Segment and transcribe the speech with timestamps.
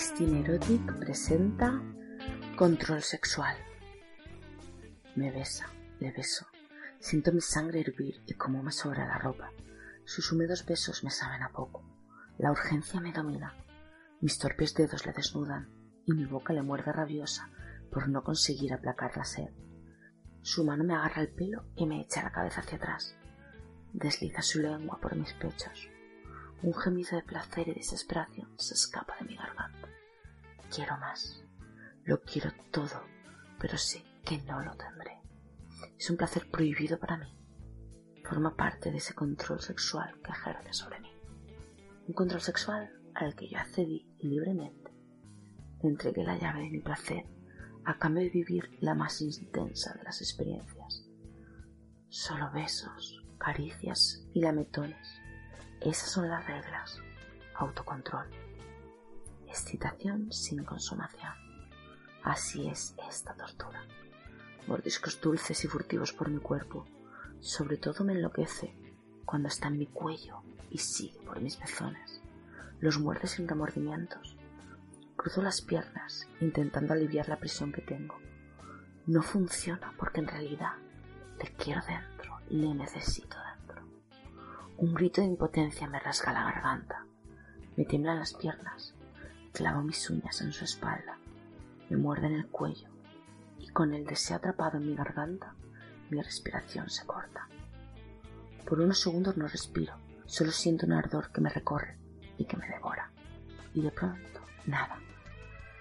[0.00, 1.78] Christine Erotic presenta
[2.56, 3.54] Control Sexual.
[5.14, 5.66] Me besa,
[5.98, 6.46] le beso.
[6.98, 9.52] Siento mi sangre hervir y cómo me sobra la ropa.
[10.06, 11.84] Sus húmedos besos me saben a poco.
[12.38, 13.54] La urgencia me domina.
[14.22, 15.68] Mis torpes dedos le desnudan
[16.06, 17.50] y mi boca le muerde rabiosa
[17.92, 19.50] por no conseguir aplacar la sed.
[20.40, 23.18] Su mano me agarra el pelo y me echa la cabeza hacia atrás.
[23.92, 25.89] Desliza su lengua por mis pechos.
[26.62, 29.88] Un gemido de placer y desesperación se escapa de mi garganta.
[30.74, 31.42] Quiero más.
[32.04, 33.02] Lo quiero todo,
[33.58, 35.22] pero sé que no lo tendré.
[35.98, 37.34] Es un placer prohibido para mí.
[38.24, 41.10] Forma parte de ese control sexual que ejerce sobre mí.
[42.06, 44.92] Un control sexual al que yo accedí libremente.
[45.82, 47.24] Entregué la llave de mi placer
[47.86, 51.08] a cambio de vivir la más intensa de las experiencias.
[52.10, 55.20] Solo besos, caricias y lametones.
[55.80, 57.00] Esas son las reglas.
[57.54, 58.26] Autocontrol.
[59.48, 61.32] Excitación sin consumación.
[62.22, 63.82] Así es esta tortura.
[64.66, 66.84] Mordiscos dulces y furtivos por mi cuerpo.
[67.40, 68.76] Sobre todo me enloquece
[69.24, 72.20] cuando está en mi cuello y sigue por mis pezones.
[72.80, 74.36] Los muerde sin remordimientos.
[75.16, 78.18] Cruzo las piernas intentando aliviar la presión que tengo.
[79.06, 80.74] No funciona porque en realidad
[81.42, 83.49] le quiero dentro, le necesito dentro.
[84.80, 87.04] Un grito de impotencia me rasga la garganta.
[87.76, 88.94] Me tiemblan las piernas.
[89.52, 91.18] Clavo mis uñas en su espalda.
[91.90, 92.88] Me muerde en el cuello.
[93.58, 95.54] Y con el deseo atrapado en mi garganta,
[96.08, 97.46] mi respiración se corta.
[98.66, 99.92] Por unos segundos no respiro.
[100.24, 101.98] Solo siento un ardor que me recorre
[102.38, 103.10] y que me devora.
[103.74, 104.98] Y de pronto, nada.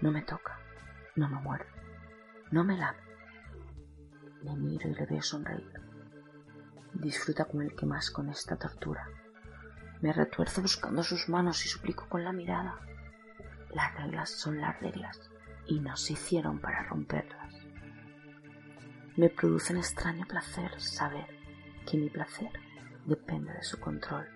[0.00, 0.58] No me toca.
[1.14, 1.70] No me muerde.
[2.50, 2.98] No me lame.
[4.42, 5.87] Le miro y le veo sonreír.
[6.94, 9.06] Disfruta con el que más con esta tortura.
[10.00, 12.78] Me retuerzo buscando sus manos y suplico con la mirada.
[13.74, 15.30] Las reglas son las reglas
[15.66, 17.54] y no se hicieron para romperlas.
[19.16, 21.26] Me produce un extraño placer saber
[21.86, 22.50] que mi placer
[23.04, 24.26] depende de su control.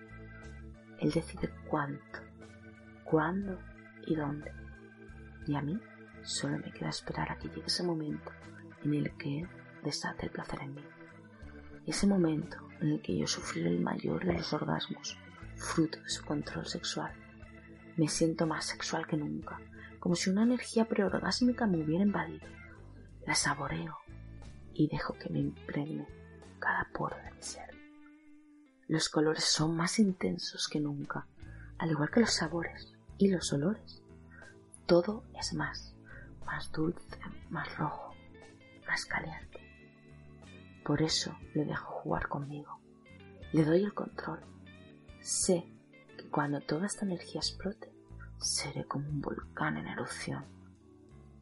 [0.99, 2.19] Él decide cuánto,
[3.03, 3.59] cuándo
[4.05, 4.51] y dónde.
[5.47, 5.79] Y a mí
[6.23, 8.31] solo me queda esperar a que llegue ese momento
[8.83, 9.49] en el que él
[9.83, 10.83] desate el placer en mí.
[11.85, 15.17] Ese momento en el que yo sufriré el mayor de los orgasmos,
[15.55, 17.11] fruto de su control sexual.
[17.97, 19.59] Me siento más sexual que nunca,
[19.99, 22.47] como si una energía preorgásmica me hubiera invadido.
[23.25, 23.97] La saboreo
[24.73, 26.07] y dejo que me impregne
[26.59, 27.69] cada poro de mi ser.
[28.87, 31.27] Los colores son más intensos que nunca,
[31.77, 34.01] al igual que los sabores y los olores.
[34.85, 35.95] Todo es más,
[36.45, 37.17] más dulce,
[37.49, 38.13] más rojo,
[38.87, 39.62] más caliente.
[40.83, 42.79] Por eso le dejo jugar conmigo.
[43.53, 44.41] Le doy el control.
[45.21, 45.65] Sé
[46.17, 47.91] que cuando toda esta energía explote,
[48.37, 50.45] seré como un volcán en erupción.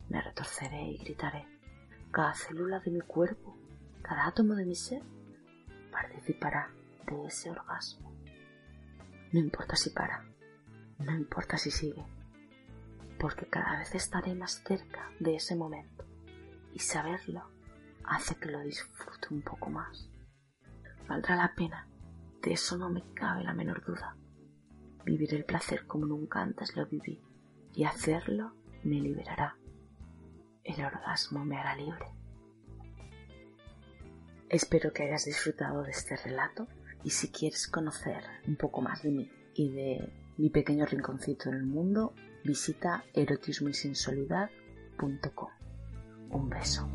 [0.09, 1.47] Me retorceré y gritaré.
[2.11, 3.57] Cada célula de mi cuerpo,
[4.01, 5.01] cada átomo de mi ser,
[5.91, 6.69] participará
[7.07, 8.13] de ese orgasmo.
[9.31, 10.25] No importa si para,
[10.99, 12.05] no importa si sigue,
[13.17, 16.03] porque cada vez estaré más cerca de ese momento
[16.73, 17.49] y saberlo
[18.05, 20.09] hace que lo disfrute un poco más.
[21.07, 21.87] Valdrá la pena,
[22.41, 24.15] de eso no me cabe la menor duda.
[25.05, 27.21] Vivir el placer como nunca antes lo viví
[27.73, 28.53] y hacerlo
[28.83, 29.57] me liberará.
[30.63, 32.05] El orgasmo me hará libre.
[34.49, 36.67] Espero que hayas disfrutado de este relato
[37.03, 41.55] y si quieres conocer un poco más de mí y de mi pequeño rinconcito en
[41.55, 45.49] el mundo, visita erotismoysensualidad.com.
[46.31, 46.87] Un beso.